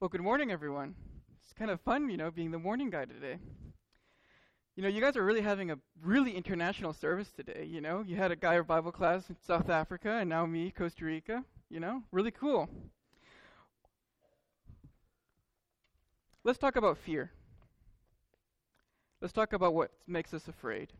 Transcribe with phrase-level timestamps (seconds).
[0.00, 0.94] Well, good morning, everyone.
[1.42, 3.38] It's kind of fun, you know, being the morning guy today.
[4.76, 8.04] You know, you guys are really having a really international service today, you know.
[8.06, 11.42] You had a guy of Bible class in South Africa, and now me, Costa Rica,
[11.68, 12.04] you know.
[12.12, 12.68] Really cool.
[16.44, 17.32] Let's talk about fear.
[19.20, 20.92] Let's talk about what makes us afraid.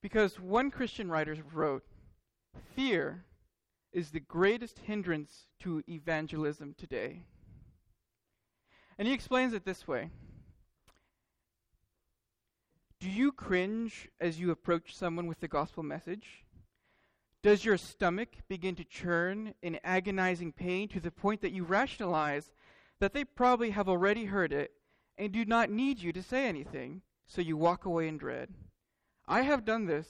[0.00, 1.84] Because one Christian writer wrote,
[2.74, 3.26] Fear
[3.92, 7.22] is the greatest hindrance to evangelism today.
[8.98, 10.10] And he explains it this way
[13.00, 16.44] Do you cringe as you approach someone with the gospel message?
[17.42, 22.52] Does your stomach begin to churn in agonizing pain to the point that you rationalize
[22.98, 24.72] that they probably have already heard it
[25.16, 28.50] and do not need you to say anything, so you walk away in dread?
[29.26, 30.06] I have done this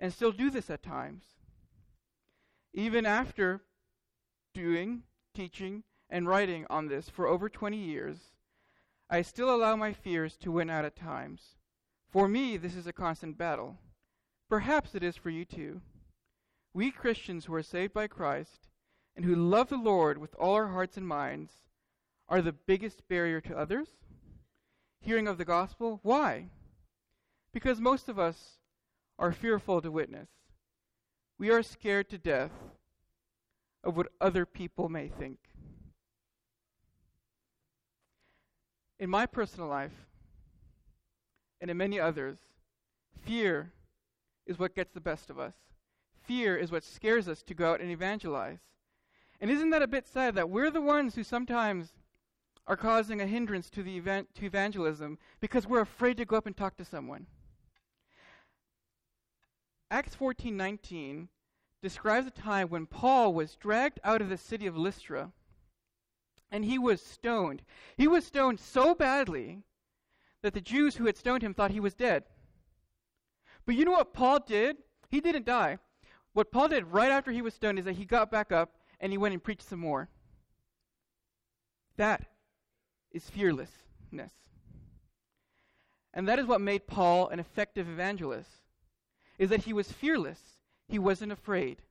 [0.00, 1.24] and still do this at times.
[2.76, 3.62] Even after
[4.52, 8.18] doing, teaching, and writing on this for over 20 years,
[9.08, 11.54] I still allow my fears to win out at times.
[12.10, 13.76] For me, this is a constant battle.
[14.48, 15.82] Perhaps it is for you too.
[16.72, 18.68] We Christians who are saved by Christ
[19.14, 21.52] and who love the Lord with all our hearts and minds
[22.28, 23.88] are the biggest barrier to others.
[25.00, 26.48] Hearing of the gospel, why?
[27.52, 28.58] Because most of us
[29.16, 30.28] are fearful to witness.
[31.38, 32.52] We are scared to death
[33.82, 35.38] of what other people may think.
[38.98, 40.06] In my personal life,
[41.60, 42.38] and in many others,
[43.24, 43.72] fear
[44.46, 45.54] is what gets the best of us.
[46.22, 48.60] Fear is what scares us to go out and evangelize.
[49.40, 51.94] And isn't that a bit sad that we're the ones who sometimes
[52.66, 56.46] are causing a hindrance to the event to evangelism because we're afraid to go up
[56.46, 57.26] and talk to someone?
[59.90, 61.28] Acts 14:19
[61.82, 65.32] describes a time when Paul was dragged out of the city of Lystra
[66.50, 67.62] and he was stoned.
[67.96, 69.62] He was stoned so badly
[70.42, 72.24] that the Jews who had stoned him thought he was dead.
[73.66, 74.76] But you know what Paul did?
[75.10, 75.78] He didn't die.
[76.32, 79.12] What Paul did right after he was stoned is that he got back up and
[79.12, 80.08] he went and preached some more.
[81.96, 82.24] That
[83.10, 84.32] is fearlessness.
[86.12, 88.63] And that is what made Paul an effective evangelist
[89.38, 90.40] is that he was fearless.
[90.88, 91.82] He wasn't afraid.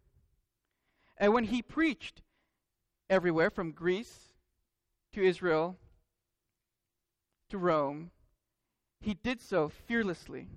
[1.18, 2.22] And when he preached
[3.09, 4.34] everywhere from Greece
[5.14, 5.78] to Israel
[7.50, 8.12] to Rome,
[9.00, 10.48] he did so fearlessly.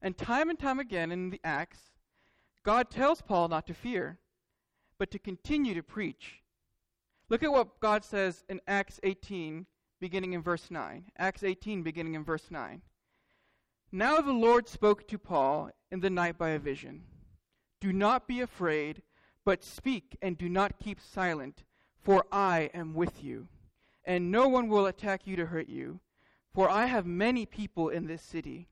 [0.00, 1.78] And time and time again in the Acts,
[2.64, 4.18] God tells Paul not to fear,
[4.98, 6.42] but to continue to preach.
[7.28, 9.66] Look at what God says in Acts 18,
[10.00, 11.04] beginning in verse 9.
[11.18, 12.82] Acts 18, beginning in verse 9.
[13.90, 17.04] Now the Lord spoke to Paul in the night by a vision.
[17.80, 19.02] Do not be afraid,
[19.44, 21.64] but speak and do not keep silent,
[22.02, 23.48] for I am with you.
[24.04, 26.00] And no one will attack you to hurt you,
[26.52, 28.68] for I have many people in this city.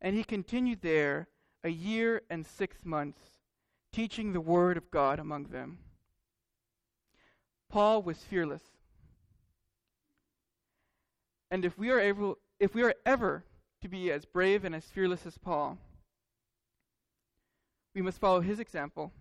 [0.00, 1.28] And he continued there
[1.62, 3.20] a year and six months,
[3.92, 5.78] teaching the word of God among them.
[7.68, 8.62] Paul was fearless.
[11.50, 13.44] And if we are able if we are ever
[13.82, 15.76] to be as brave and as fearless as Paul.
[17.94, 19.12] We must follow his example.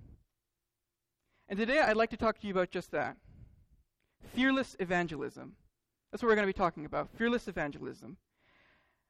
[1.49, 3.17] And today I'd like to talk to you about just that
[4.33, 5.53] fearless evangelism.
[6.11, 8.17] That's what we're going to be talking about fearless evangelism.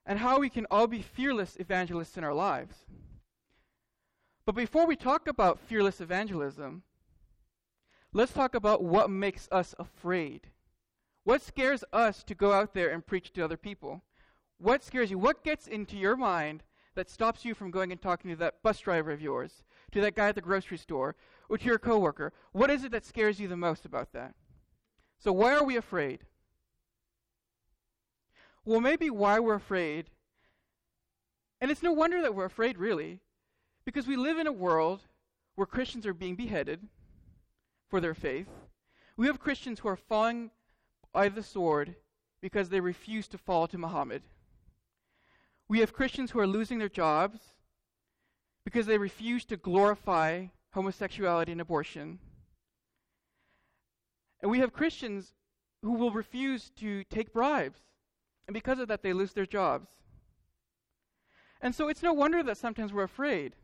[0.06, 2.76] And how we can all be fearless evangelists in our lives.
[4.46, 6.82] But before we talk about fearless evangelism,
[8.12, 10.48] let's talk about what makes us afraid.
[11.24, 14.02] What scares us to go out there and preach to other people?
[14.62, 15.18] What scares you?
[15.18, 16.62] What gets into your mind
[16.94, 20.16] that stops you from going and talking to that bus driver of yours, to that
[20.16, 21.16] guy at the grocery store,
[21.50, 22.32] or to your coworker?
[22.52, 24.36] What is it that scares you the most about that?
[25.18, 26.20] So why are we afraid?
[28.64, 30.12] Well, maybe why we're afraid,
[31.60, 33.20] and it's no wonder that we're afraid, really,
[33.84, 35.02] because we live in a world
[35.56, 36.88] where Christians are being beheaded
[37.90, 38.48] for their faith.
[39.18, 40.52] We have Christians who are falling
[41.12, 41.96] by the sword
[42.42, 44.22] because they refuse to fall to Muhammad.
[45.72, 47.40] We have Christians who are losing their jobs
[48.66, 52.20] because they refuse to glorify homosexuality and abortion.
[54.42, 55.34] And we have Christians
[55.82, 57.80] who will refuse to take bribes.
[58.48, 59.92] And because of that, they lose their jobs.
[61.62, 63.56] And so it's no wonder that sometimes we're afraid.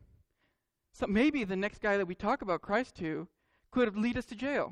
[0.93, 3.27] So maybe the next guy that we talk about Christ to
[3.69, 4.71] could lead us to jail.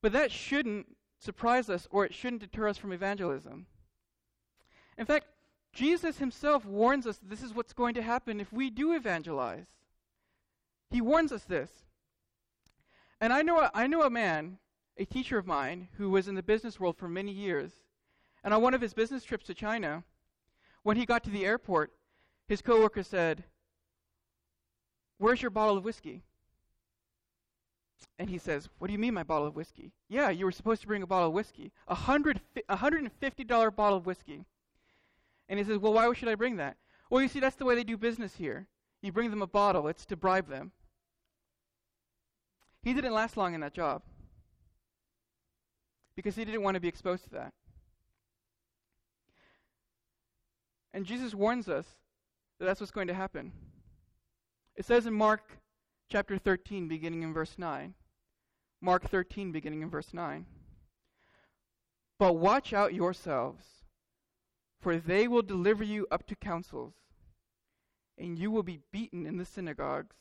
[0.00, 3.66] But that shouldn't surprise us or it shouldn't deter us from evangelism.
[4.96, 5.26] In fact,
[5.72, 9.66] Jesus himself warns us this is what's going to happen if we do evangelize.
[10.90, 11.70] He warns us this.
[13.20, 14.58] And I know, a, I know a man,
[14.98, 17.72] a teacher of mine, who was in the business world for many years.
[18.44, 20.04] And on one of his business trips to China,
[20.82, 21.92] when he got to the airport,
[22.48, 23.44] his coworker said,
[25.18, 26.22] Where's your bottle of whiskey?
[28.18, 29.92] And he says, What do you mean, my bottle of whiskey?
[30.08, 31.72] Yeah, you were supposed to bring a bottle of whiskey.
[31.88, 34.44] A hundred, $150 bottle of whiskey.
[35.48, 36.76] And he says, Well, why should I bring that?
[37.10, 38.68] Well, you see, that's the way they do business here.
[39.02, 40.72] You bring them a bottle, it's to bribe them.
[42.82, 44.02] He didn't last long in that job
[46.16, 47.52] because he didn't want to be exposed to that.
[50.92, 51.86] And Jesus warns us
[52.58, 53.52] that that's what's going to happen.
[54.76, 55.58] It says in Mark
[56.10, 57.94] chapter 13, beginning in verse 9.
[58.80, 60.44] Mark 13, beginning in verse 9.
[62.18, 63.64] But watch out yourselves,
[64.82, 66.94] for they will deliver you up to councils,
[68.18, 70.16] and you will be beaten in the synagogues,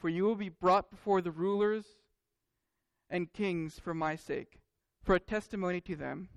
[0.00, 1.84] for you will be brought before the rulers
[3.10, 4.58] and kings for my sake,
[5.04, 6.30] for a testimony to them.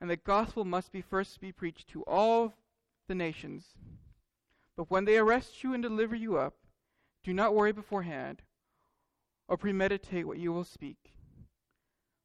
[0.00, 2.52] And the gospel must be first be preached to all
[3.06, 3.68] the nations.
[4.76, 6.54] But when they arrest you and deliver you up,
[7.22, 8.42] do not worry beforehand
[9.46, 11.12] or premeditate what you will speak.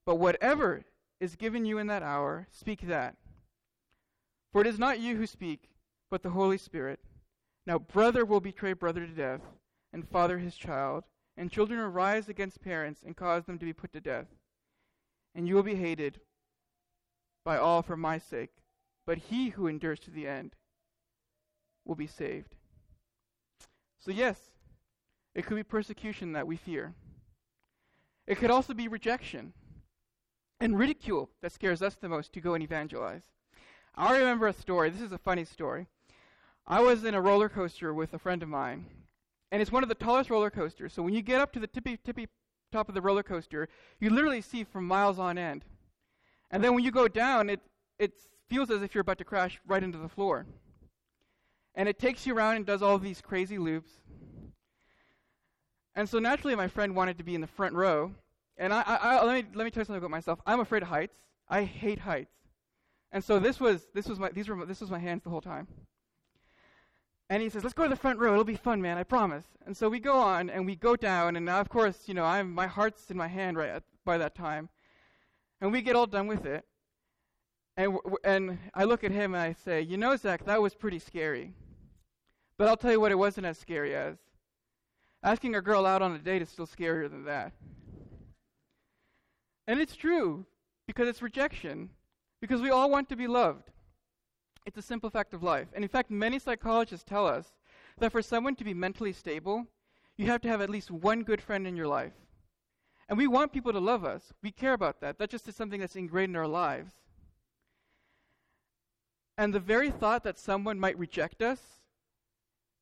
[0.03, 0.83] But whatever
[1.19, 3.15] is given you in that hour, speak that.
[4.51, 5.69] For it is not you who speak,
[6.09, 6.99] but the Holy Spirit.
[7.65, 9.41] Now, brother will betray brother to death,
[9.93, 11.03] and father his child,
[11.37, 14.27] and children will rise against parents and cause them to be put to death.
[15.35, 16.19] And you will be hated
[17.45, 18.49] by all for my sake,
[19.05, 20.55] but he who endures to the end
[21.85, 22.55] will be saved.
[23.99, 24.37] So, yes,
[25.35, 26.93] it could be persecution that we fear.
[28.25, 29.53] It could also be rejection
[30.59, 33.23] and ridicule that scares us the most to go and evangelize.
[33.99, 34.89] I remember a story.
[34.89, 35.85] This is a funny story.
[36.65, 38.85] I was in a roller coaster with a friend of mine,
[39.51, 40.93] and it's one of the tallest roller coasters.
[40.93, 42.29] So when you get up to the tippy tippy
[42.71, 43.67] top of the roller coaster,
[43.99, 45.65] you literally see for miles on end.
[46.49, 47.59] And then when you go down, it
[47.97, 48.13] it
[48.47, 50.45] feels as if you're about to crash right into the floor.
[51.75, 53.91] And it takes you around and does all these crazy loops.
[55.93, 58.11] And so naturally, my friend wanted to be in the front row.
[58.55, 60.39] And I, I, I, let, me, let me tell you something about myself.
[60.45, 61.15] I'm afraid of heights.
[61.49, 62.38] I hate heights.
[63.11, 65.41] And so this was, this was, my, these were, this was my hands the whole
[65.41, 65.67] time.
[67.29, 68.31] And he says, let's go to the front row.
[68.31, 68.97] It'll be fun, man.
[68.97, 69.45] I promise.
[69.65, 71.35] And so we go on and we go down.
[71.35, 74.17] And now, of course, you know, I'm, my heart's in my hand right at, by
[74.17, 74.69] that time.
[75.61, 76.65] And we get all done with it.
[77.77, 80.73] And, w- and I look at him and I say, You know, Zach, that was
[80.73, 81.53] pretty scary.
[82.57, 84.17] But I'll tell you what, it wasn't as scary as.
[85.21, 87.53] Asking a girl out on a date is still scarier than that.
[89.67, 90.45] And it's true,
[90.87, 91.91] because it's rejection.
[92.41, 93.69] Because we all want to be loved.
[94.65, 95.67] It's a simple fact of life.
[95.73, 97.47] And in fact, many psychologists tell us
[97.97, 99.67] that for someone to be mentally stable,
[100.17, 102.13] you have to have at least one good friend in your life.
[103.07, 104.33] And we want people to love us.
[104.43, 105.17] We care about that.
[105.17, 106.93] That just is something that's ingrained in our lives.
[109.37, 111.59] And the very thought that someone might reject us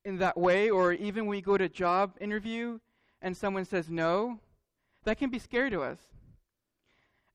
[0.03, 2.79] in that way, or even we go to a job interview
[3.21, 4.39] and someone says no,
[5.03, 5.99] that can be scary to us.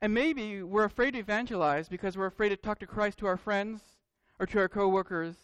[0.02, 3.36] And maybe we're afraid to evangelize because we're afraid to talk to Christ to our
[3.36, 3.80] friends
[4.40, 5.36] or to our coworkers.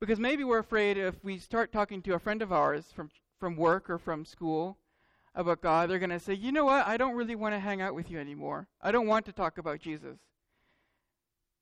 [0.00, 3.56] Because maybe we're afraid if we start talking to a friend of ours from, from
[3.56, 4.78] work or from school
[5.34, 7.82] about God, they're going to say, you know what, I don't really want to hang
[7.82, 8.68] out with you anymore.
[8.80, 10.18] I don't want to talk about Jesus.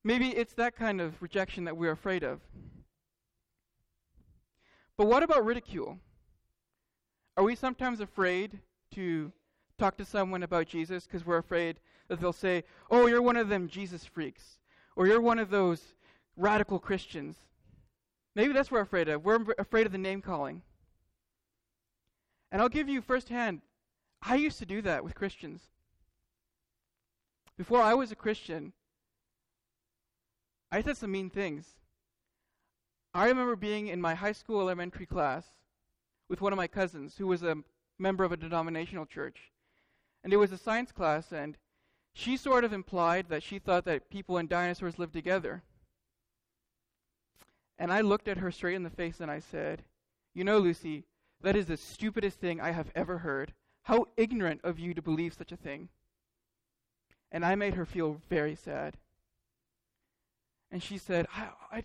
[0.04, 2.38] Maybe it's that kind of rejection that we're afraid of.
[4.96, 5.98] But what about ridicule?
[7.36, 8.60] Are we sometimes afraid
[8.94, 9.32] to
[9.78, 11.76] talk to someone about Jesus because we're afraid
[12.08, 14.58] that they'll say, Oh, you're one of them Jesus freaks,
[14.94, 15.94] or you're one of those
[16.36, 17.36] radical Christians?
[18.34, 19.24] Maybe that's what we're afraid of.
[19.24, 20.62] We're afraid of the name calling.
[22.52, 23.62] And I'll give you firsthand,
[24.22, 25.62] I used to do that with Christians.
[27.56, 28.72] Before I was a Christian,
[30.70, 31.66] I said some mean things.
[33.14, 35.46] I remember being in my high school elementary class
[36.28, 37.56] with one of my cousins who was a
[37.98, 39.52] member of a denominational church.
[40.22, 41.56] And it was a science class, and
[42.12, 45.62] she sort of implied that she thought that people and dinosaurs lived together.
[47.78, 49.82] And I looked at her straight in the face and I said,
[50.34, 51.04] You know, Lucy,
[51.42, 53.52] that is the stupidest thing I have ever heard.
[53.82, 55.90] How ignorant of you to believe such a thing.
[57.30, 58.96] And I made her feel very sad.
[60.70, 61.84] And she said, I, I,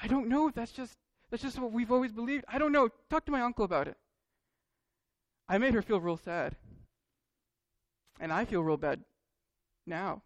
[0.00, 0.50] I don't know.
[0.50, 0.98] That's just,
[1.30, 2.44] that's just what we've always believed.
[2.48, 2.90] I don't know.
[3.08, 3.96] Talk to my uncle about it.
[5.48, 6.56] I made her feel real sad.
[8.20, 9.00] And I feel real bad
[9.86, 10.22] now.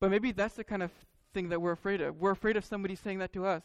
[0.00, 0.90] But maybe that's the kind of
[1.32, 2.20] thing that we're afraid of.
[2.20, 3.62] We're afraid of somebody saying that to us.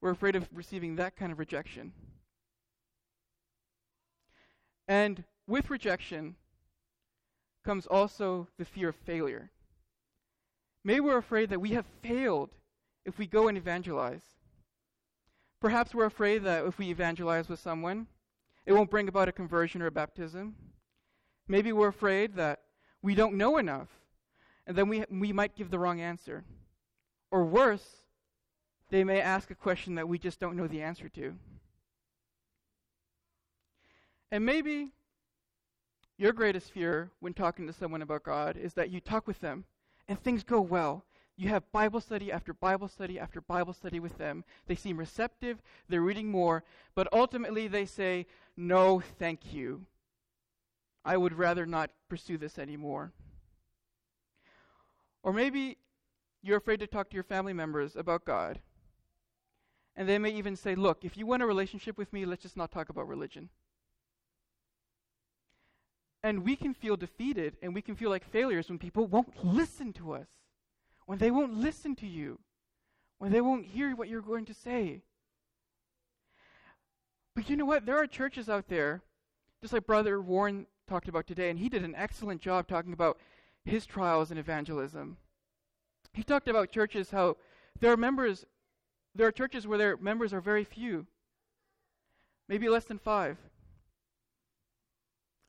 [0.00, 1.92] We're afraid of receiving that kind of rejection.
[4.88, 6.36] And with rejection
[7.64, 9.50] comes also the fear of failure.
[10.82, 12.50] Maybe we're afraid that we have failed
[13.04, 14.22] if we go and evangelize.
[15.60, 18.06] Perhaps we're afraid that if we evangelize with someone,
[18.64, 20.56] it won't bring about a conversion or a baptism.
[21.50, 22.60] Maybe we're afraid that
[23.02, 23.88] we don't know enough,
[24.68, 26.44] and then we, we might give the wrong answer.
[27.32, 28.04] Or worse,
[28.88, 31.34] they may ask a question that we just don't know the answer to.
[34.30, 34.90] And maybe
[36.16, 39.64] your greatest fear when talking to someone about God is that you talk with them
[40.06, 41.04] and things go well.
[41.36, 44.44] You have Bible study after Bible study after Bible study with them.
[44.68, 46.62] They seem receptive, they're reading more,
[46.94, 48.26] but ultimately they say,
[48.56, 49.86] No, thank you.
[51.04, 53.12] I would rather not pursue this anymore.
[55.22, 55.78] Or maybe
[56.42, 58.60] you're afraid to talk to your family members about God.
[59.96, 62.56] And they may even say, Look, if you want a relationship with me, let's just
[62.56, 63.50] not talk about religion.
[66.22, 69.92] And we can feel defeated and we can feel like failures when people won't listen
[69.94, 70.28] to us,
[71.06, 72.38] when they won't listen to you,
[73.18, 75.02] when they won't hear what you're going to say.
[77.34, 77.86] But you know what?
[77.86, 79.02] There are churches out there,
[79.62, 83.16] just like Brother Warren talked about today, and he did an excellent job talking about
[83.64, 85.16] his trials in evangelism.
[86.12, 87.36] He talked about churches how
[87.78, 88.44] there are members,
[89.14, 91.06] there are churches where their members are very few,
[92.48, 93.38] maybe less than five.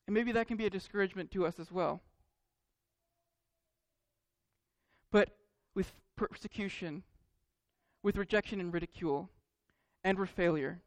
[0.05, 2.01] And maybe that can be a discouragement to us as well.
[5.12, 5.29] But
[5.74, 7.01] with persecution,
[8.03, 9.29] with rejection and ridicule,
[10.03, 10.81] and with failure,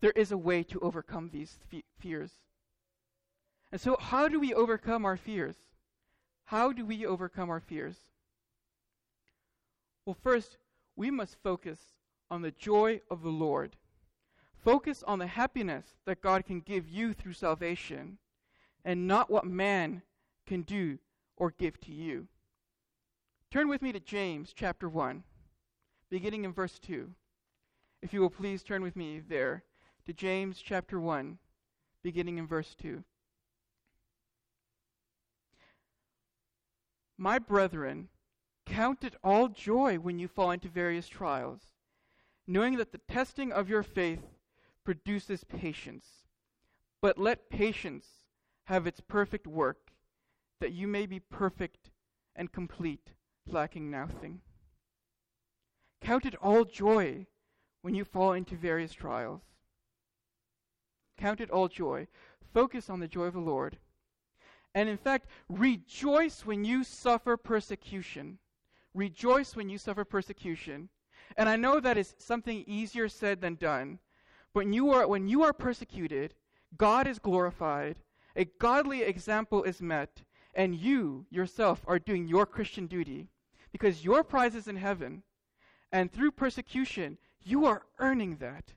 [0.00, 2.30] there is a way to overcome these fe- fears.
[3.72, 5.56] And so, how do we overcome our fears?
[6.44, 7.96] How do we overcome our fears?
[10.04, 10.56] Well, first,
[10.96, 11.78] we must focus
[12.30, 13.76] on the joy of the Lord.
[14.64, 18.18] Focus on the happiness that God can give you through salvation
[18.84, 20.02] and not what man
[20.46, 20.98] can do
[21.36, 22.26] or give to you.
[23.50, 25.22] Turn with me to James chapter 1,
[26.10, 27.08] beginning in verse 2.
[28.02, 29.64] If you will please turn with me there
[30.06, 31.38] to James chapter 1,
[32.02, 33.02] beginning in verse 2.
[37.22, 38.08] My brethren,
[38.64, 41.60] count it all joy when you fall into various trials,
[42.46, 44.22] knowing that the testing of your faith
[44.86, 46.06] produces patience.
[47.02, 48.06] But let patience
[48.64, 49.90] have its perfect work,
[50.60, 51.90] that you may be perfect
[52.34, 53.10] and complete,
[53.46, 54.40] lacking nothing.
[56.00, 57.26] Count it all joy
[57.82, 59.42] when you fall into various trials.
[61.18, 62.06] Count it all joy.
[62.54, 63.76] Focus on the joy of the Lord.
[64.74, 68.38] And in fact, rejoice when you suffer persecution.
[68.94, 70.88] Rejoice when you suffer persecution.
[71.36, 73.98] And I know that is something easier said than done
[74.52, 76.34] when you are, when you are persecuted,
[76.76, 77.96] God is glorified,
[78.34, 80.22] a godly example is met,
[80.54, 83.28] and you yourself are doing your Christian duty
[83.72, 85.22] because your prize is in heaven.
[85.92, 88.72] And through persecution, you are earning that.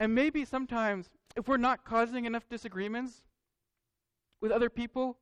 [0.00, 3.22] And maybe sometimes, if we're not causing enough disagreements
[4.42, 5.16] with other people,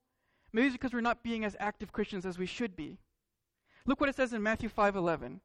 [0.52, 2.98] maybe it's because we're not being as active Christians as we should be.
[3.86, 5.40] Look what it says in Matthew 5:11.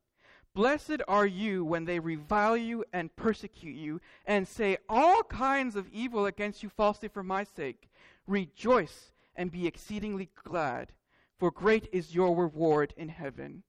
[0.56, 5.90] Blessed are you when they revile you and persecute you and say all kinds of
[5.90, 7.90] evil against you falsely for my sake.
[8.26, 10.94] Rejoice and be exceedingly glad,
[11.38, 13.64] for great is your reward in heaven.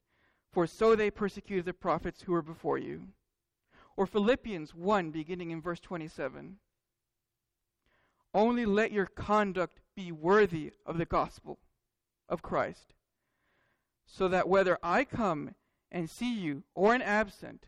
[0.53, 3.09] For so they persecuted the prophets who were before you.
[3.97, 6.61] Or Philippians 1, beginning in verse 27.
[8.33, 11.59] Only let your conduct be worthy of the gospel
[12.29, 12.95] of Christ,
[14.07, 15.55] so that whether I come
[15.91, 17.67] and see you, or an absent,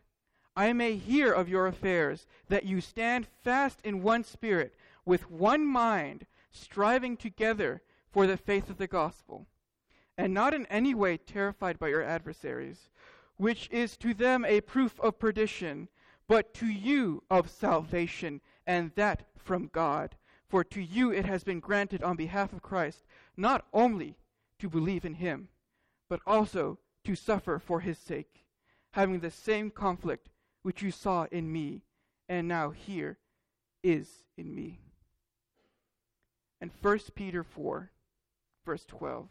[0.55, 5.65] I may hear of your affairs, that you stand fast in one spirit, with one
[5.65, 7.81] mind, striving together
[8.11, 9.47] for the faith of the gospel,
[10.17, 12.91] and not in any way terrified by your adversaries,
[13.37, 15.89] which is to them a proof of perdition,
[16.27, 20.17] but to you of salvation, and that from God.
[20.49, 23.05] For to you it has been granted on behalf of Christ,
[23.37, 24.17] not only
[24.59, 25.49] to believe in him,
[26.09, 28.45] but also to suffer for his sake,
[28.93, 30.31] having the same conflict
[30.63, 31.83] which you saw in me,
[32.29, 33.19] and now here
[33.83, 34.81] is in me.
[36.61, 37.91] And 1 Peter 4,
[38.65, 39.29] verse 12.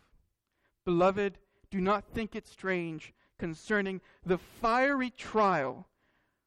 [0.85, 1.37] Beloved,
[1.69, 5.87] do not think it strange concerning the fiery trial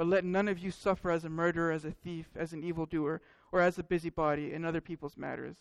[0.00, 3.20] But let none of you suffer as a murderer, as a thief, as an evildoer,
[3.52, 5.56] or as a busybody in other people's matters.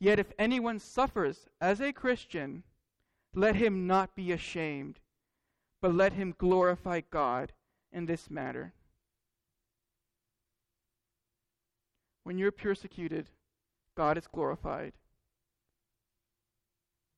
[0.00, 2.64] Yet if anyone suffers as a Christian,
[3.32, 4.98] let him not be ashamed,
[5.80, 7.52] but let him glorify God
[7.92, 8.72] in this matter.
[12.24, 13.30] When you're persecuted,
[13.96, 14.94] God is glorified.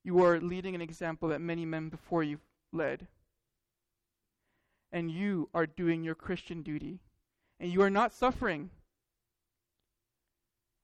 [0.04, 2.40] You are leading an example that many men before you
[2.74, 3.06] led.
[4.92, 7.00] And you are doing your Christian duty.
[7.60, 8.70] And you are not suffering.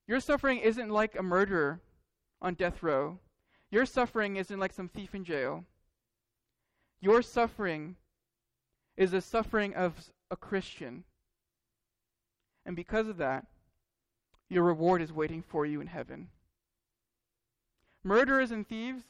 [0.06, 1.80] Your suffering isn't like a murderer
[2.42, 3.18] on death row.
[3.70, 5.64] Your suffering isn't like some thief in jail.
[7.00, 7.96] Your suffering
[8.96, 9.94] is the suffering of
[10.30, 11.04] a Christian.
[12.66, 13.46] And because of that,
[14.49, 16.28] your reward is waiting for you in heaven.
[18.02, 19.02] Murderers and thieves,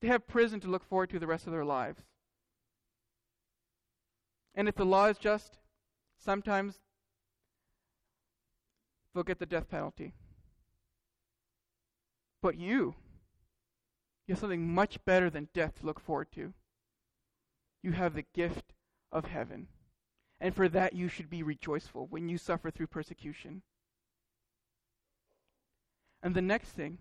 [0.00, 2.02] they have prison to look forward to the rest of their lives.
[4.54, 5.58] And if the law is just,
[6.18, 6.80] sometimes
[9.12, 10.12] they'll get the death penalty.
[12.40, 12.94] But you,
[14.26, 16.52] you have something much better than death to look forward to.
[17.82, 18.72] You have the gift
[19.10, 19.68] of heaven.
[20.40, 23.62] And for that you should be rejoiceful when you suffer through persecution.
[26.22, 26.98] And the next thing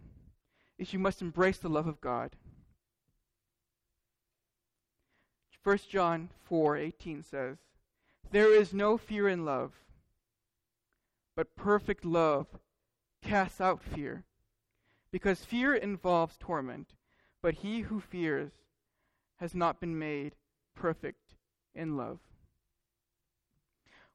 [0.77, 2.36] is you must embrace the love of God.
[5.63, 7.58] 1 John 4:18 says,
[8.32, 9.74] "There is no fear in love,
[11.36, 12.60] but perfect love
[13.22, 14.25] casts out fear,
[15.10, 16.96] because fear involves torment,
[17.41, 18.51] but he who fears
[19.38, 20.36] has not been made
[20.75, 21.36] perfect
[21.74, 22.20] in love."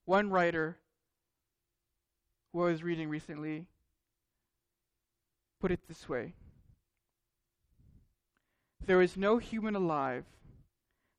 [0.04, 0.78] One writer
[2.52, 3.66] who I was reading recently
[5.60, 6.34] put it this way
[8.80, 10.24] There is no human alive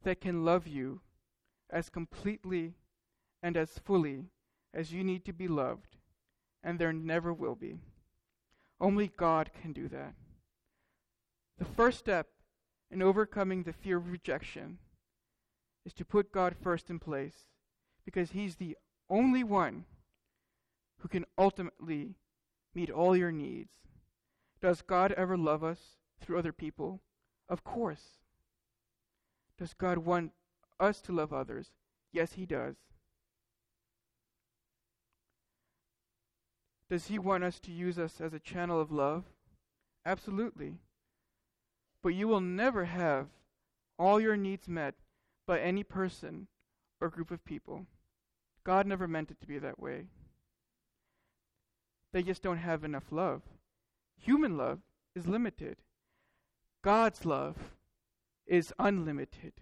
[0.03, 1.01] that can love you
[1.69, 2.73] as completely
[3.41, 4.25] and as fully
[4.73, 5.97] as you need to be loved,
[6.63, 7.79] and there never will be.
[8.79, 10.13] Only God can do that.
[11.57, 12.27] The first step
[12.91, 14.77] in overcoming the fear of rejection
[15.85, 17.47] is to put God first in place
[18.05, 18.77] because He's the
[19.09, 19.85] only one
[20.99, 22.15] who can ultimately
[22.73, 23.71] meet all your needs.
[24.61, 25.79] Does God ever love us
[26.21, 27.01] through other people?
[27.47, 28.18] Of course.
[29.59, 30.31] Does God want
[30.79, 31.71] us to love others?
[32.13, 32.77] Yes, He does.
[36.89, 39.25] Does He want us to use us as a channel of love?
[40.05, 40.77] Absolutely.
[42.01, 43.27] But you will never have
[43.99, 44.95] all your needs met
[45.45, 46.47] by any person
[47.01, 47.85] or group of people.
[48.63, 50.05] God never meant it to be that way.
[52.13, 53.41] They just don't have enough love.
[54.21, 54.79] Human love
[55.15, 55.77] is limited.
[56.81, 57.57] God's love
[58.49, 59.53] is unlimited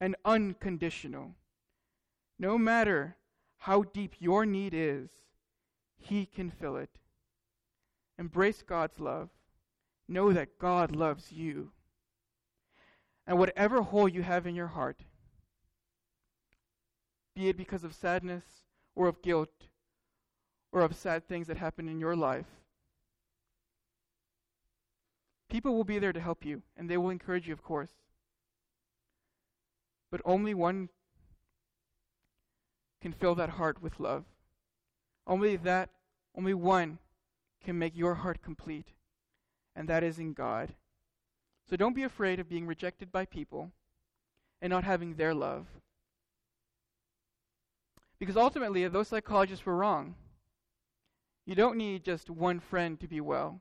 [0.00, 1.34] and unconditional.
[2.38, 3.16] No matter
[3.58, 5.08] how deep your need is,
[5.98, 6.90] He can fill it.
[8.18, 9.30] Embrace God's love.
[10.06, 11.72] Know that God loves you.
[13.26, 15.00] And whatever hole you have in your heart,
[17.34, 18.44] be it because of sadness
[18.94, 19.68] or of guilt
[20.72, 22.59] or of sad things that happen in your life,
[25.50, 27.90] People will be there to help you, and they will encourage you, of course.
[30.10, 30.88] But only one
[33.02, 34.24] can fill that heart with love.
[35.26, 35.90] Only that,
[36.36, 36.98] only one
[37.64, 38.88] can make your heart complete,
[39.74, 40.74] and that is in God.
[41.68, 43.70] So don't be afraid of being rejected by people
[44.62, 45.66] and not having their love.
[48.18, 50.14] Because ultimately, those psychologists were wrong.
[51.46, 53.60] You don't need just one friend to be well.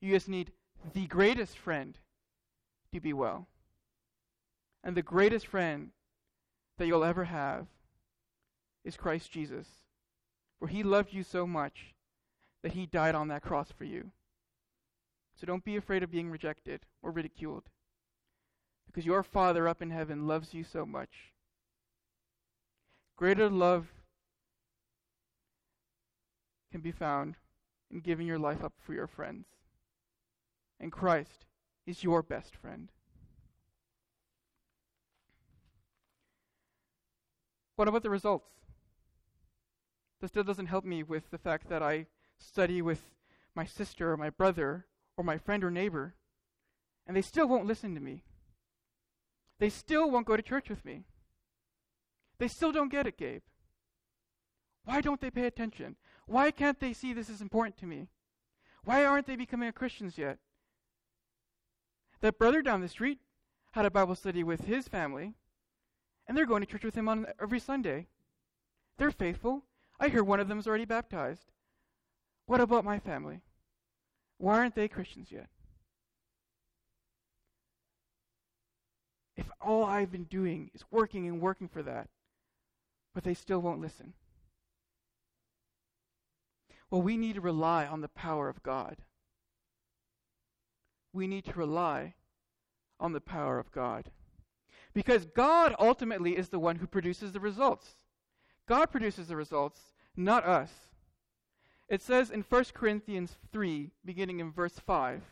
[0.00, 0.50] You just need
[0.94, 1.96] the greatest friend
[2.92, 3.46] to be well.
[4.84, 5.90] And the greatest friend
[6.78, 7.66] that you'll ever have
[8.84, 9.66] is Christ Jesus.
[10.58, 11.94] For he loved you so much
[12.62, 14.10] that he died on that cross for you.
[15.38, 17.64] So don't be afraid of being rejected or ridiculed.
[18.86, 21.32] Because your Father up in heaven loves you so much.
[23.16, 23.88] Greater love
[26.72, 27.34] can be found
[27.90, 29.46] in giving your life up for your friends
[30.80, 31.46] and Christ
[31.86, 32.90] is your best friend.
[37.76, 38.50] What about the results?
[40.20, 42.06] This still doesn't help me with the fact that I
[42.38, 43.14] study with
[43.54, 44.86] my sister or my brother
[45.16, 46.14] or my friend or neighbor,
[47.06, 48.24] and they still won't listen to me.
[49.58, 51.04] They still won't go to church with me.
[52.38, 53.42] They still don't get it, Gabe.
[54.84, 55.96] Why don't they pay attention?
[56.26, 58.08] Why can't they see this is important to me?
[58.84, 60.38] Why aren't they becoming Christians yet?
[62.20, 63.18] That brother down the street
[63.72, 65.34] had a Bible study with his family,
[66.26, 68.06] and they're going to church with him on every Sunday.
[68.96, 69.64] They're faithful.
[70.00, 71.52] I hear one of them is already baptized.
[72.46, 73.42] What about my family?
[74.38, 75.48] Why aren't they Christians yet?
[79.36, 82.08] If all I've been doing is working and working for that,
[83.14, 84.14] but they still won't listen.
[86.90, 88.96] Well, we need to rely on the power of God.
[91.18, 92.14] We need to rely
[93.00, 94.12] on the power of God.
[94.94, 97.96] Because God ultimately is the one who produces the results.
[98.68, 99.80] God produces the results,
[100.16, 100.70] not us.
[101.88, 105.24] It says in 1 Corinthians 3, beginning in verse 5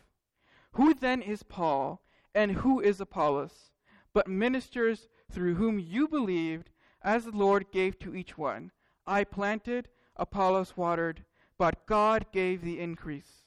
[0.73, 2.01] Who then is Paul,
[2.35, 3.71] and who is Apollos,
[4.13, 6.69] but ministers through whom you believed,
[7.01, 8.71] as the Lord gave to each one?
[9.05, 11.23] I planted, Apollos watered,
[11.57, 13.46] but God gave the increase.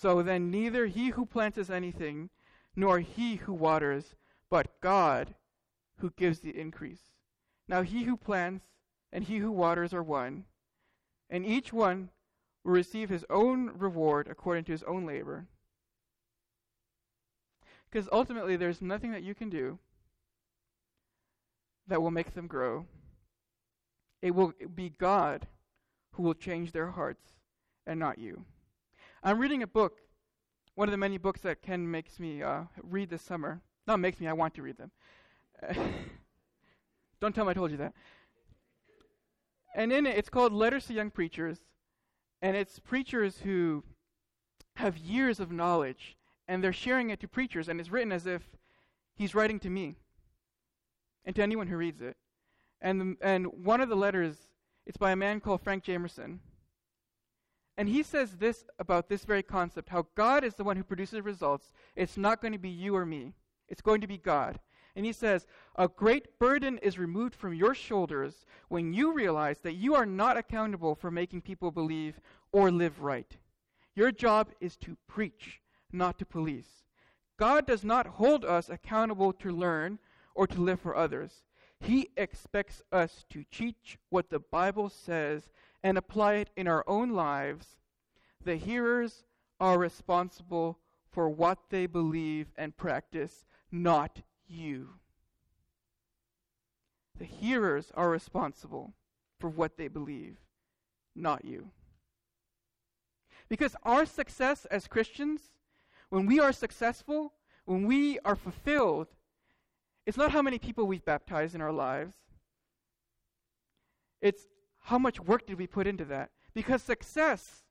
[0.00, 2.30] So then, neither he who plants is anything,
[2.74, 4.14] nor he who waters,
[4.48, 5.34] but God
[5.98, 7.12] who gives the increase.
[7.68, 8.64] Now, he who plants
[9.12, 10.44] and he who waters are one
[11.28, 12.08] and each one
[12.64, 15.46] will receive his own reward according to his own labor.
[17.90, 19.78] Because ultimately, there's nothing that you can do
[21.88, 22.86] that will make them grow.
[24.22, 25.46] It will be God
[26.12, 27.26] who will change their hearts
[27.86, 28.46] and not you.
[29.22, 29.98] I'm reading a book,
[30.76, 33.60] one of the many books that Ken makes me uh, read this summer.
[33.86, 34.90] Not makes me, I want to read them.
[37.20, 37.92] Don't tell him I told you that.
[39.74, 41.58] And in it, it's called Letters to Young Preachers.
[42.40, 43.84] And it's preachers who
[44.76, 46.16] have years of knowledge,
[46.48, 48.42] and they're sharing it to preachers, and it's written as if
[49.14, 49.96] he's writing to me
[51.26, 52.16] and to anyone who reads it.
[52.80, 54.36] And, and one of the letters,
[54.86, 56.38] it's by a man called Frank Jamerson.
[57.80, 61.22] And he says this about this very concept how God is the one who produces
[61.22, 61.72] results.
[61.96, 63.32] It's not going to be you or me,
[63.70, 64.60] it's going to be God.
[64.94, 69.76] And he says, A great burden is removed from your shoulders when you realize that
[69.76, 72.20] you are not accountable for making people believe
[72.52, 73.38] or live right.
[73.94, 76.84] Your job is to preach, not to police.
[77.38, 79.98] God does not hold us accountable to learn
[80.34, 81.44] or to live for others.
[81.80, 85.48] He expects us to teach what the Bible says
[85.82, 87.76] and apply it in our own lives.
[88.44, 89.24] The hearers
[89.58, 90.78] are responsible
[91.10, 94.90] for what they believe and practice, not you.
[97.18, 98.94] The hearers are responsible
[99.38, 100.38] for what they believe,
[101.14, 101.70] not you.
[103.48, 105.50] Because our success as Christians,
[106.08, 109.08] when we are successful, when we are fulfilled,
[110.06, 112.14] it's not how many people we've baptized in our lives.
[114.22, 114.46] It's
[114.80, 116.30] how much work did we put into that?
[116.54, 117.62] Because success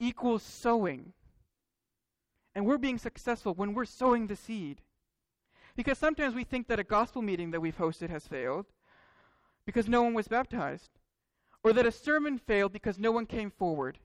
[0.00, 1.12] equals sowing.
[2.54, 4.80] And we're being successful when we're sowing the seed.
[5.76, 8.66] Because sometimes we think that a gospel meeting that we've hosted has failed
[9.66, 10.90] because no one was baptized,
[11.64, 13.98] or that a sermon failed because no one came forward.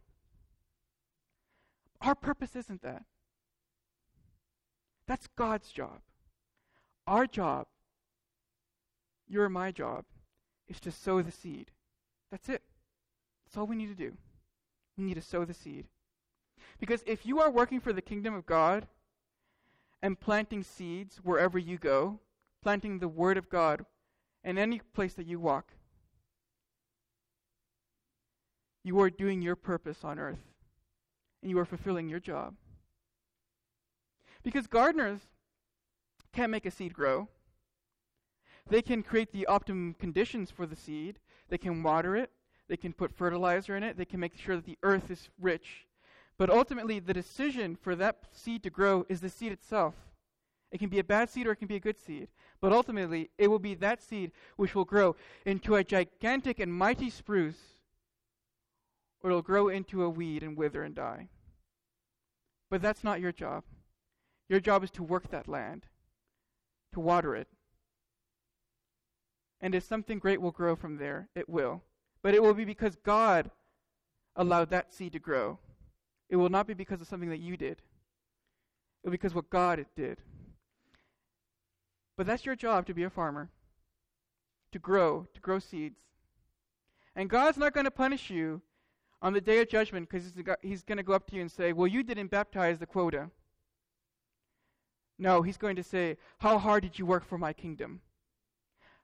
[2.01, 3.03] Our purpose isn't that.
[5.07, 5.99] That's God's job.
[7.05, 7.67] Our job,
[9.27, 10.05] your my job,
[10.67, 11.71] is to sow the seed.
[12.31, 12.61] That's it.
[13.45, 14.13] That's all we need to do.
[14.97, 15.85] We need to sow the seed.
[16.79, 18.87] Because if you are working for the kingdom of God,
[20.01, 22.19] and planting seeds wherever you go,
[22.63, 23.85] planting the Word of God
[24.43, 25.73] in any place that you walk.
[28.83, 30.41] You are doing your purpose on earth,
[31.41, 32.55] and you are fulfilling your job.
[34.43, 35.21] Because gardeners
[36.33, 37.27] can't make a seed grow.
[38.67, 41.19] They can create the optimum conditions for the seed.
[41.51, 42.31] They can water it.
[42.69, 43.97] They can put fertilizer in it.
[43.97, 45.85] They can make sure that the earth is rich.
[46.37, 49.93] But ultimately, the decision for that seed to grow is the seed itself.
[50.71, 52.29] It can be a bad seed or it can be a good seed.
[52.61, 57.09] But ultimately, it will be that seed which will grow into a gigantic and mighty
[57.09, 57.59] spruce,
[59.21, 61.27] or it'll grow into a weed and wither and die.
[62.69, 63.65] But that's not your job.
[64.47, 65.85] Your job is to work that land,
[66.93, 67.49] to water it.
[69.61, 71.83] And if something great will grow from there, it will.
[72.23, 73.51] But it will be because God
[74.35, 75.59] allowed that seed to grow.
[76.29, 77.73] It will not be because of something that you did.
[77.73, 77.81] It
[79.03, 80.17] will be because what God did.
[82.17, 83.49] But that's your job to be a farmer.
[84.71, 85.99] To grow, to grow seeds.
[87.15, 88.61] And God's not going to punish you
[89.21, 91.73] on the day of judgment because he's going to go up to you and say,
[91.73, 93.29] Well, you didn't baptize the quota.
[95.19, 98.01] No, he's going to say, How hard did you work for my kingdom?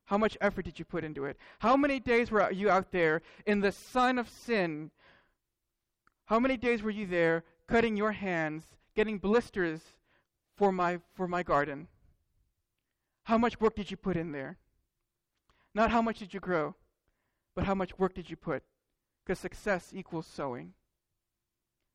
[0.07, 1.37] How much effort did you put into it?
[1.59, 4.91] How many days were you out there in the sun of sin
[6.25, 8.63] How many days were you there cutting your hands,
[8.95, 9.81] getting blisters
[10.55, 11.87] for my, for my garden?
[13.23, 14.57] How much work did you put in there?
[15.73, 16.75] Not how much did you grow,
[17.55, 18.63] but how much work did you put?
[19.23, 20.73] Because success equals sowing.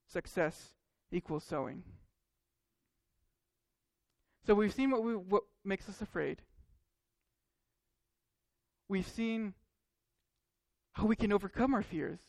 [0.07, 0.75] Success
[1.11, 1.83] equals sowing.
[4.46, 6.42] So we've seen what, we, what makes us afraid.
[8.92, 9.55] We've seen
[10.92, 12.20] how we can overcome our fears.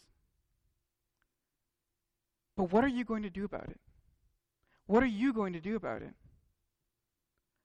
[2.55, 3.81] But what are you going to do about it?
[4.85, 6.13] What are you going to do about it?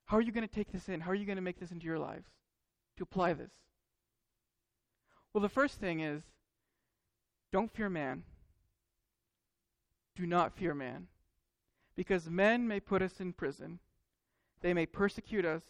[0.03, 0.99] How are you going to take this in?
[0.99, 2.27] How are you going to make this into your lives?
[2.97, 3.53] To apply this?
[5.31, 6.21] Well, the first thing is
[7.53, 8.23] don't fear man.
[10.17, 11.07] Do not fear man.
[11.95, 13.79] Because men may put us in prison,
[14.59, 15.63] they may persecute us,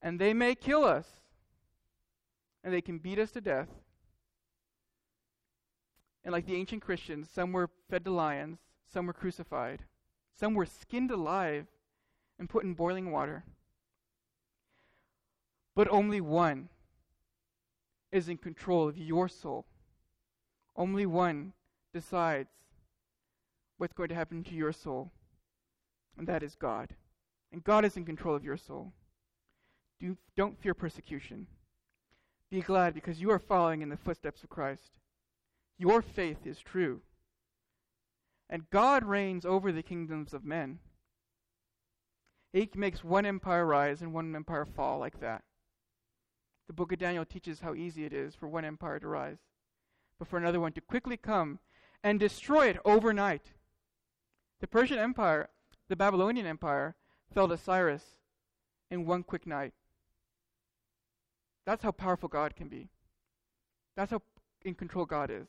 [0.00, 1.21] and they may kill us,
[2.64, 3.68] and they can beat us to death.
[6.24, 8.58] And like the ancient Christians, some were fed to lions,
[8.92, 9.80] some were crucified,
[10.38, 11.66] some were skinned alive
[12.38, 13.44] and put in boiling water.
[15.74, 16.68] But only one
[18.10, 19.64] is in control of your soul.
[20.76, 21.54] Only one
[21.92, 22.50] decides
[23.78, 25.10] what's going to happen to your soul,
[26.16, 26.90] and that is God.
[27.52, 28.92] And God is in control of your soul.
[30.00, 31.46] Do, don't fear persecution.
[32.52, 34.98] Be glad because you are following in the footsteps of Christ.
[35.78, 37.00] Your faith is true.
[38.50, 40.78] And God reigns over the kingdoms of men.
[42.52, 45.44] He makes one empire rise and one empire fall like that.
[46.66, 49.38] The book of Daniel teaches how easy it is for one empire to rise,
[50.18, 51.58] but for another one to quickly come
[52.04, 53.52] and destroy it overnight.
[54.60, 55.48] The Persian Empire,
[55.88, 56.96] the Babylonian Empire,
[57.32, 58.18] fell to Cyrus
[58.90, 59.72] in one quick night.
[61.64, 62.88] That's how powerful God can be.
[63.96, 64.22] That's how
[64.64, 65.48] in control God is.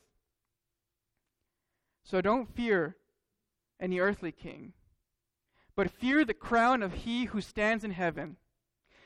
[2.04, 2.96] So don't fear
[3.80, 4.72] any earthly king,
[5.74, 8.36] but fear the crown of he who stands in heaven.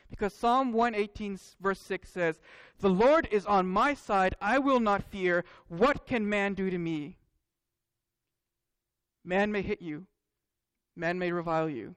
[0.09, 2.41] Because Psalm 118, verse 6 says,
[2.79, 5.45] The Lord is on my side, I will not fear.
[5.67, 7.17] What can man do to me?
[9.23, 10.07] Man may hit you,
[10.95, 11.95] man may revile you,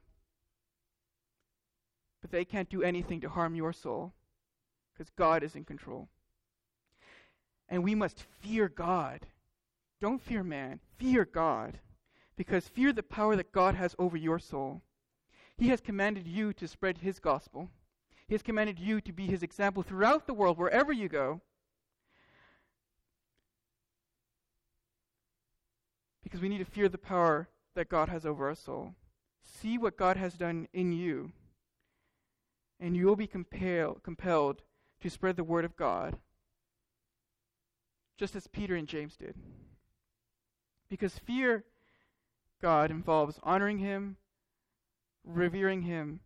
[2.21, 4.13] but they can't do anything to harm your soul
[4.93, 6.09] because God is in control.
[7.69, 9.25] And we must fear God.
[9.99, 11.79] Don't fear man, fear God,
[12.35, 14.81] because fear the power that God has over your soul.
[15.57, 17.69] He has commanded you to spread his gospel.
[18.27, 21.41] He has commanded you to be his example throughout the world, wherever you go.
[26.23, 28.95] Because we need to fear the power that God has over our soul.
[29.41, 31.31] See what God has done in you,
[32.79, 34.61] and you will be compel, compelled
[35.03, 36.15] to spread the word of God,
[38.17, 39.35] just as Peter and James did.
[40.89, 41.65] Because fear
[42.61, 44.15] God involves honoring Him,
[45.25, 46.21] revering Him,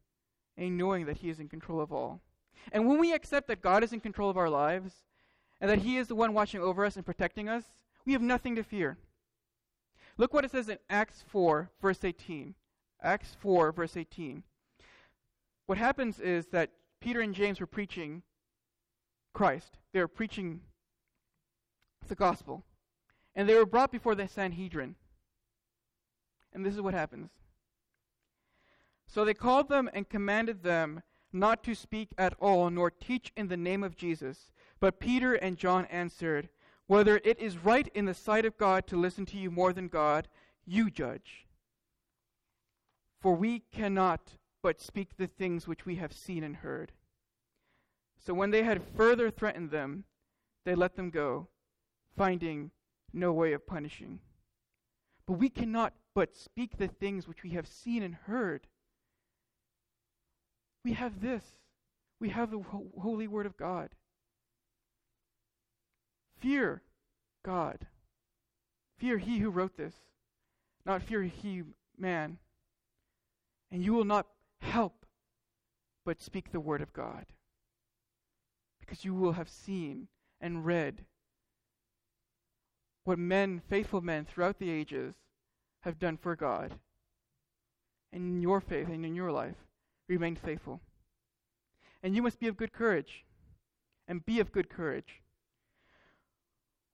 [0.56, 2.22] and knowing that He is in control of all.
[2.72, 4.94] And when we accept that God is in control of our lives,
[5.60, 7.63] and that He is the one watching over us and protecting us,
[8.06, 8.98] we have nothing to fear.
[10.18, 12.54] Look what it says in Acts 4, verse 18.
[13.02, 14.44] Acts 4, verse 18.
[15.66, 16.70] What happens is that
[17.02, 18.22] Peter and James were preaching
[19.38, 20.62] Christ, they were preaching
[22.08, 22.63] the gospel.
[23.36, 24.95] And they were brought before the Sanhedrin.
[26.52, 27.30] And this is what happens.
[29.06, 33.47] So they called them and commanded them not to speak at all, nor teach in
[33.47, 34.50] the name of Jesus.
[34.80, 36.50] But Peter and John answered,
[36.88, 39.88] Whether it is right in the sight of God to listen to you more than
[39.88, 40.30] God,
[40.65, 41.45] you judge.
[43.21, 44.32] For we cannot
[44.63, 46.91] but speak the things which we have seen and heard.
[48.25, 50.03] So when they had further threatened them,
[50.65, 51.47] they let them go,
[52.17, 52.71] finding
[53.13, 54.19] no way of punishing.
[55.25, 58.67] But we cannot but speak the things which we have seen and heard
[60.88, 61.43] we have this.
[62.21, 63.89] We have the ho- holy word of God.
[66.39, 66.82] Fear
[67.43, 67.88] God.
[68.97, 69.95] Fear he who wrote this,
[70.86, 71.63] not fear he
[71.97, 72.38] man.
[73.69, 74.27] And you will not
[74.62, 75.06] help
[76.06, 77.25] but speak the word of God.
[78.88, 80.08] Because you will have seen
[80.41, 81.04] and read
[83.04, 85.13] what men, faithful men throughout the ages,
[85.82, 86.73] have done for God.
[88.12, 89.56] And in your faith and in your life,
[90.08, 90.82] remain faithful.
[92.02, 93.26] And you must be of good courage.
[94.08, 95.21] And be of good courage.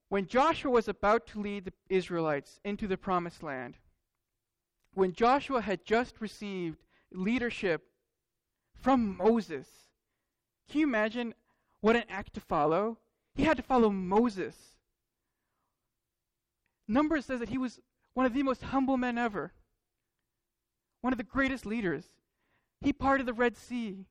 [0.09, 3.77] When Joshua was about to lead the Israelites into the promised land,
[4.93, 7.83] when Joshua had just received leadership
[8.79, 9.67] from Moses,
[10.69, 11.33] can you imagine
[11.83, 12.97] what an act to follow?
[13.35, 14.55] He had to follow Moses.
[16.87, 17.81] Numbers says that he was
[18.13, 19.51] one of the most humble men ever,
[21.01, 22.05] one of the greatest leaders.
[22.79, 24.05] He parted the Red Sea.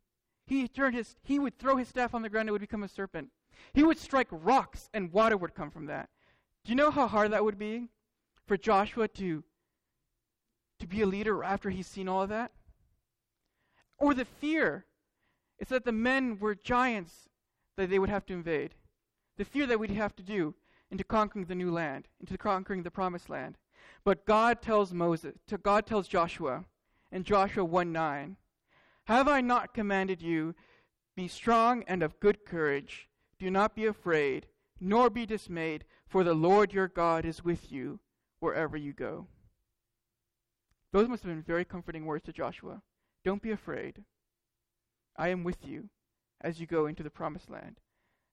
[0.45, 2.83] He turned his he would throw his staff on the ground and it would become
[2.83, 3.31] a serpent.
[3.73, 6.11] He would strike rocks and water would come from that.
[6.67, 7.89] Do you know how hard that would be
[8.47, 9.45] for Joshua to
[10.79, 12.53] to be a leader after he's seen all of that?
[13.97, 14.85] Or the fear.
[15.59, 17.31] It's that the men were giants
[17.77, 18.75] that they would have to invade.
[19.39, 20.55] The fear that we'd have to do
[20.91, 23.57] into conquering the new land, into conquering the promised land.
[24.05, 26.65] But God tells Moses, to God tells Joshua
[27.11, 28.37] in Joshua 1 9,
[29.05, 30.55] Have I not commanded you,
[31.17, 33.09] be strong and of good courage,
[33.39, 34.47] do not be afraid,
[34.81, 38.01] nor be dismayed, for the Lord your God is with you
[38.41, 39.27] wherever you go.
[40.93, 42.83] Those must have been very comforting words to Joshua.
[43.25, 44.05] Don't be afraid.
[45.17, 45.89] I am with you
[46.43, 47.81] as you go into the promised land.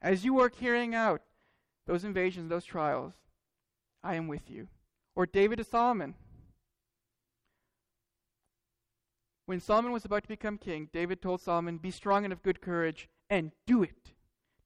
[0.02, 1.22] As you are carrying out
[1.86, 3.13] those invasions, those trials,
[4.04, 4.67] I am with you.
[5.15, 6.15] Or David to Solomon.
[9.45, 12.62] When Solomon was about to become king, David told Solomon, Be strong and of good
[12.62, 14.13] courage, and do it.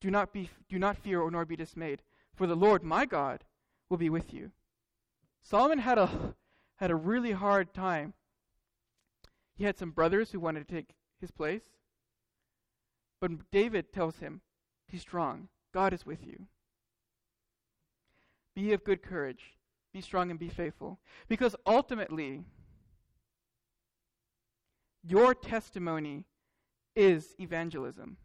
[0.02, 2.02] Do not, be, do not fear or nor be dismayed,
[2.36, 3.46] for the Lord my God
[3.90, 4.52] will be with you.
[5.42, 6.36] Solomon had a,
[6.76, 8.14] had a really hard time.
[9.56, 11.62] He had some brothers who wanted to take his place.
[13.24, 14.42] But David tells him,
[14.92, 15.48] Be strong.
[15.74, 16.48] God is with you.
[18.54, 19.56] Be of good courage.
[19.94, 21.00] Be strong and be faithful.
[21.30, 22.44] Because ultimately,
[25.08, 26.26] your testimony
[26.98, 28.18] is evangelism.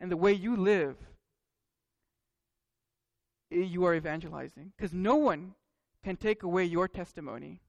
[0.00, 0.96] And the way you live,
[3.52, 4.72] eh, you are evangelizing.
[4.74, 5.56] Because no one
[6.02, 7.60] can take away your testimony.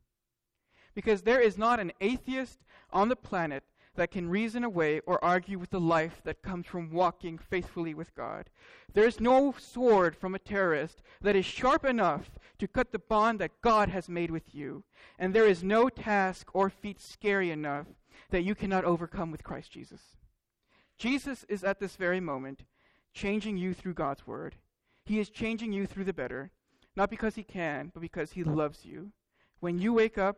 [0.95, 5.59] Because there is not an atheist on the planet that can reason away or argue
[5.59, 8.49] with the life that comes from walking faithfully with God.
[8.93, 13.39] There is no sword from a terrorist that is sharp enough to cut the bond
[13.39, 14.83] that God has made with you.
[15.17, 17.87] And there is no task or feat scary enough
[18.29, 20.01] that you cannot overcome with Christ Jesus.
[20.97, 22.63] Jesus is at this very moment
[23.13, 24.55] changing you through God's word.
[25.05, 26.51] He is changing you through the better,
[26.95, 29.11] not because He can, but because He loves you.
[29.59, 30.37] When you wake up,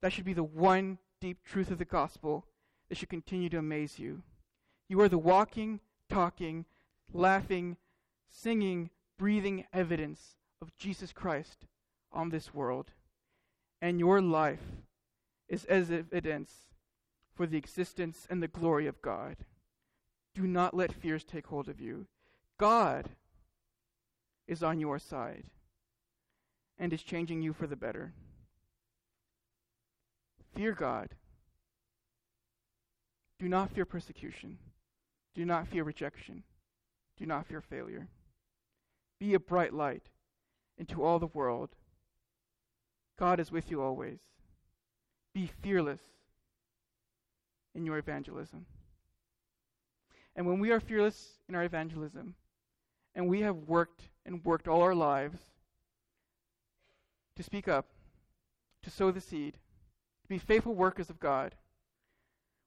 [0.00, 2.46] that should be the one deep truth of the gospel
[2.92, 4.20] that should continue to amaze you.
[4.86, 6.66] You are the walking, talking,
[7.10, 7.78] laughing,
[8.28, 11.64] singing, breathing evidence of Jesus Christ
[12.12, 12.90] on this world.
[13.80, 14.60] And your life
[15.48, 16.52] is as evidence
[17.34, 19.36] for the existence and the glory of God.
[20.34, 22.08] Do not let fears take hold of you.
[22.58, 23.08] God
[24.46, 25.44] is on your side
[26.78, 28.12] and is changing you for the better.
[30.54, 31.14] Fear God
[33.42, 34.56] do not fear persecution.
[35.34, 36.44] Do not fear rejection.
[37.18, 38.06] Do not fear failure.
[39.18, 40.04] Be a bright light
[40.78, 41.70] into all the world.
[43.18, 44.20] God is with you always.
[45.34, 46.02] Be fearless
[47.74, 48.64] in your evangelism.
[50.36, 52.36] And when we are fearless in our evangelism,
[53.16, 55.40] and we have worked and worked all our lives
[57.34, 57.86] to speak up,
[58.84, 59.54] to sow the seed,
[60.22, 61.56] to be faithful workers of God,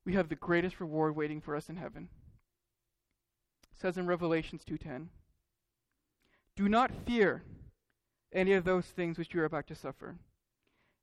[0.06, 2.10] we have the greatest reward waiting for us in heaven.
[3.72, 5.10] It says in Revelations 2:10,
[6.56, 7.44] "Do not fear
[8.32, 10.20] any of those things which you are about to suffer.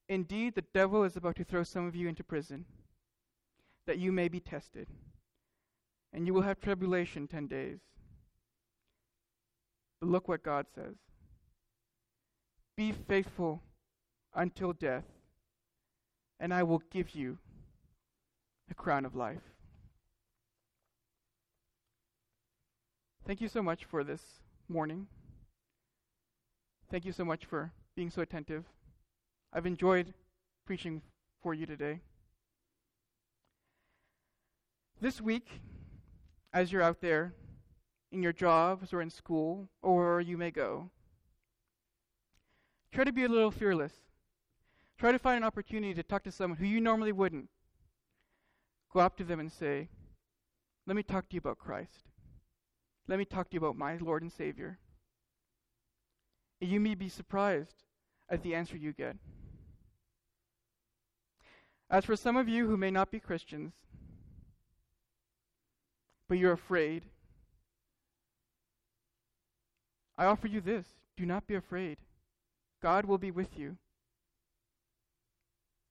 [0.09, 2.67] Indeed, the devil is about to throw some of you into prison,
[3.87, 4.89] that you may be tested,
[6.13, 7.81] and you will have tribulation 10 days."
[10.01, 10.97] But look what God says.
[12.77, 13.63] Be faithful
[14.35, 15.07] until death,
[16.39, 17.39] and I will give you
[18.73, 19.43] the crown of life.
[23.27, 24.23] Thank you so much for this
[24.67, 25.09] morning.
[26.91, 28.65] Thank you so much for being so attentive.
[29.53, 30.15] I've enjoyed
[30.65, 31.03] preaching
[31.43, 32.01] for you today.
[35.03, 35.49] This week,
[36.55, 37.35] as you're out there
[38.11, 40.89] in your jobs or in school or you may go,
[42.91, 43.93] try to be a little fearless.
[44.97, 47.51] Try to find an opportunity to talk to someone who you normally wouldn't
[48.93, 49.89] go up to them and say,
[50.87, 52.09] Let me talk to you about Christ.
[53.09, 54.79] Let me talk to you about my Lord and Savior.
[56.61, 57.83] And you may be surprised
[58.29, 59.17] at the answer you get.
[61.91, 63.75] As for some of you who may not be Christians,
[66.29, 67.05] but you're afraid,
[70.17, 70.87] I offer you this
[71.17, 71.99] do not be afraid.
[72.81, 73.77] God will be with you.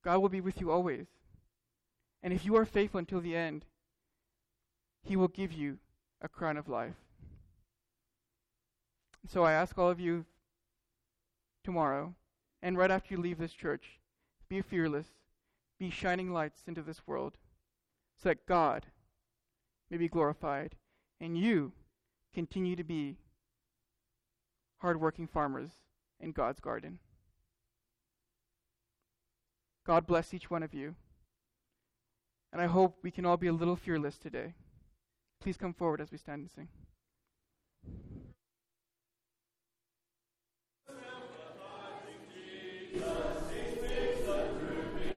[0.04, 1.08] God will be with you always.
[2.24, 3.65] And if you are faithful until the end,
[5.03, 5.78] He will give you
[6.22, 6.95] a crown of life.
[9.28, 10.26] So I ask all of you
[11.63, 12.13] tomorrow
[12.61, 13.99] and right after you leave this church,
[14.49, 15.07] be fearless,
[15.80, 17.38] be shining lights into this world,
[18.22, 18.86] so that God
[19.89, 20.76] may be glorified
[21.19, 21.72] and you
[22.34, 23.17] continue to be
[24.78, 25.72] hardworking farmers
[26.19, 26.99] in God's garden.
[29.86, 30.95] God bless each one of you.
[32.52, 34.54] And I hope we can all be a little fearless today.
[35.39, 36.68] Please come forward as we stand and sing.